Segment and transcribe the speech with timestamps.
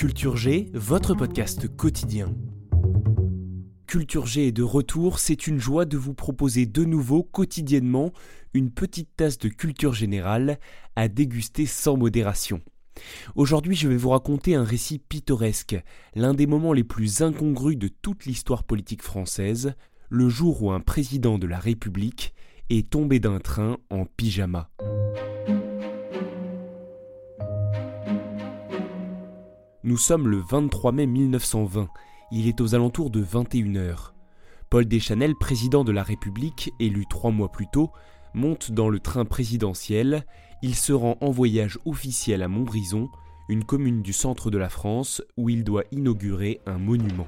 [0.00, 2.34] Culture G, votre podcast quotidien.
[3.86, 8.10] Culture G est de retour, c'est une joie de vous proposer de nouveau quotidiennement
[8.54, 10.58] une petite tasse de culture générale
[10.96, 12.62] à déguster sans modération.
[13.34, 15.76] Aujourd'hui, je vais vous raconter un récit pittoresque,
[16.14, 19.74] l'un des moments les plus incongrus de toute l'histoire politique française,
[20.08, 22.32] le jour où un président de la République
[22.70, 24.70] est tombé d'un train en pyjama.
[29.82, 31.88] Nous sommes le 23 mai 1920.
[32.32, 34.12] Il est aux alentours de 21h.
[34.68, 37.90] Paul Deschanel, président de la République, élu trois mois plus tôt,
[38.34, 40.26] monte dans le train présidentiel.
[40.60, 43.08] Il se rend en voyage officiel à Montbrison,
[43.48, 47.26] une commune du centre de la France où il doit inaugurer un monument.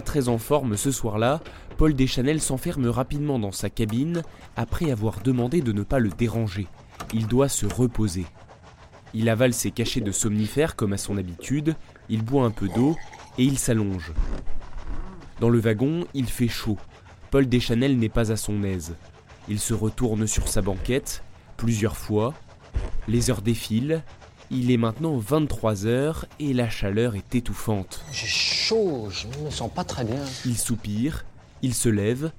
[0.00, 1.40] Très en forme ce soir-là,
[1.76, 4.22] Paul Deschanel s'enferme rapidement dans sa cabine
[4.56, 6.66] après avoir demandé de ne pas le déranger.
[7.12, 8.26] Il doit se reposer.
[9.12, 11.76] Il avale ses cachets de somnifères comme à son habitude,
[12.08, 12.96] il boit un peu d'eau
[13.38, 14.12] et il s'allonge.
[15.40, 16.78] Dans le wagon, il fait chaud.
[17.30, 18.96] Paul Deschanel n'est pas à son aise.
[19.48, 21.22] Il se retourne sur sa banquette
[21.56, 22.34] plusieurs fois.
[23.08, 24.02] Les heures défilent.
[24.50, 28.04] Il est maintenant 23 heures et la chaleur est étouffante.
[28.12, 30.22] J'ai chaud, je ne me sens pas très bien.
[30.44, 31.24] Il soupire,
[31.62, 32.30] il se lève,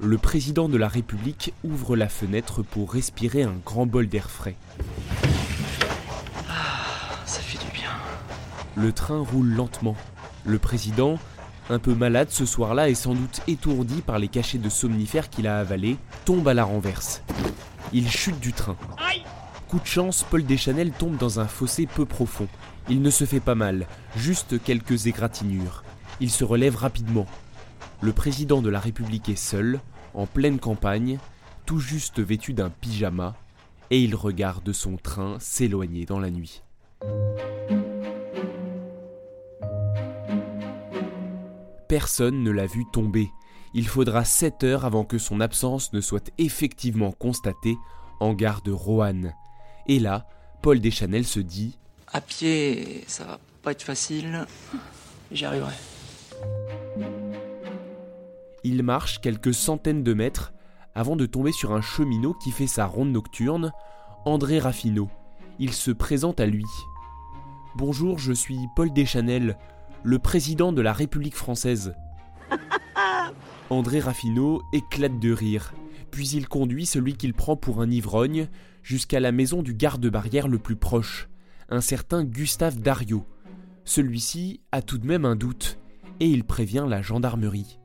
[0.00, 4.56] le président de la République ouvre la fenêtre pour respirer un grand bol d'air frais.
[6.48, 7.90] Ah, ça fait du bien.
[8.76, 9.96] Le train roule lentement.
[10.46, 11.18] Le président,
[11.68, 15.46] un peu malade ce soir-là et sans doute étourdi par les cachets de somnifères qu'il
[15.46, 17.22] a avalés, tombe à la renverse.
[17.92, 18.76] Il chute du train.
[19.70, 22.48] Coup de chance, Paul Deschanel tombe dans un fossé peu profond.
[22.88, 23.86] Il ne se fait pas mal,
[24.16, 25.84] juste quelques égratignures.
[26.20, 27.28] Il se relève rapidement,
[28.00, 29.78] le président de la République est seul,
[30.14, 31.18] en pleine campagne,
[31.66, 33.36] tout juste vêtu d'un pyjama,
[33.90, 36.64] et il regarde son train s'éloigner dans la nuit.
[41.86, 43.28] Personne ne l'a vu tomber.
[43.74, 47.76] Il faudra 7 heures avant que son absence ne soit effectivement constatée
[48.18, 49.32] en gare de Roanne.
[49.86, 50.26] Et là,
[50.62, 51.78] Paul Deschanel se dit
[52.12, 54.46] À pied, ça va pas être facile.
[55.32, 55.74] J'y arriverai.
[58.62, 60.52] Il marche quelques centaines de mètres
[60.94, 63.72] avant de tomber sur un cheminot qui fait sa ronde nocturne,
[64.24, 65.08] André Raffineau.
[65.58, 66.66] Il se présente à lui.
[67.76, 69.56] Bonjour, je suis Paul Deschanel,
[70.02, 71.94] le président de la République française.
[73.70, 75.72] André Raffineau éclate de rire,
[76.10, 78.48] puis il conduit celui qu'il prend pour un ivrogne
[78.82, 81.28] jusqu'à la maison du garde-barrière le plus proche,
[81.68, 83.24] un certain Gustave Dario.
[83.84, 85.78] Celui-ci a tout de même un doute,
[86.20, 87.78] et il prévient la gendarmerie.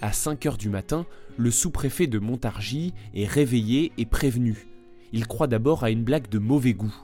[0.00, 1.06] À 5 heures du matin,
[1.36, 4.66] le sous-préfet de Montargis est réveillé et prévenu.
[5.12, 6.94] Il croit d'abord à une blague de mauvais goût.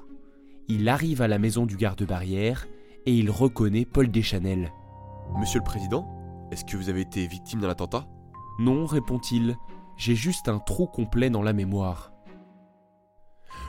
[0.67, 2.67] Il arrive à la maison du garde-barrière
[3.07, 4.73] et il reconnaît Paul Deschanel.
[5.39, 6.09] Monsieur le Président,
[6.51, 8.07] est-ce que vous avez été victime d'un attentat?
[8.59, 9.57] Non, répond-il,
[9.97, 12.13] j'ai juste un trou complet dans la mémoire.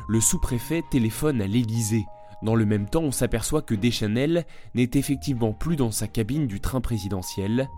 [0.07, 2.05] Le sous-préfet téléphone à l'Élysée.
[2.41, 6.59] Dans le même temps, on s'aperçoit que Deschanel n'est effectivement plus dans sa cabine du
[6.59, 7.69] train présidentiel,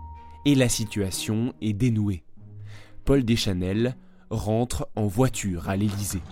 [0.46, 2.24] et la situation est dénouée.
[3.04, 3.96] Paul Deschanel
[4.30, 6.22] rentre en voiture à l'Élysée.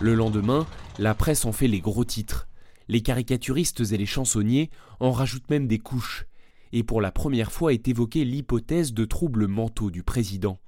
[0.00, 0.66] Le lendemain,
[0.98, 2.48] la presse en fait les gros titres.
[2.88, 4.68] Les caricaturistes et les chansonniers
[5.00, 6.26] en rajoutent même des couches.
[6.72, 10.58] Et pour la première fois est évoquée l'hypothèse de troubles mentaux du président.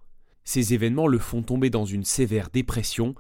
[0.44, 3.14] Ces événements le font tomber dans une sévère dépression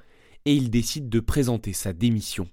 [0.44, 2.48] et il décide de présenter sa démission.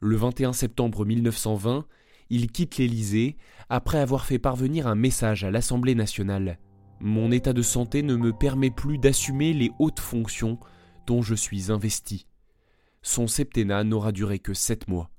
[0.00, 1.86] Le 21 septembre 1920,
[2.28, 3.36] il quitte l'Élysée
[3.68, 6.58] après avoir fait parvenir un message à l'Assemblée nationale.
[7.00, 10.58] Mon état de santé ne me permet plus d'assumer les hautes fonctions
[11.06, 12.26] dont je suis investi.
[13.02, 15.10] Son septennat n'aura duré que sept mois.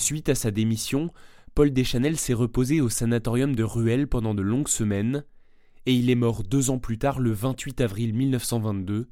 [0.00, 1.10] Suite à sa démission,
[1.54, 5.24] Paul Deschanel s'est reposé au sanatorium de Ruelle pendant de longues semaines,
[5.84, 9.08] et il est mort deux ans plus tard le 28 avril 1922.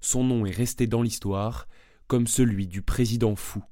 [0.00, 1.66] Son nom est resté dans l'histoire
[2.06, 3.64] comme celui du président fou.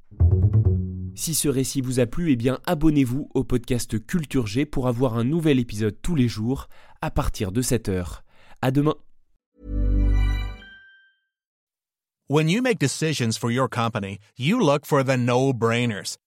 [1.14, 5.16] Si ce récit vous a plu, eh bien abonnez-vous au podcast Culture G pour avoir
[5.16, 6.66] un nouvel épisode tous les jours
[7.00, 8.22] à partir de 7h.
[8.60, 8.96] À demain.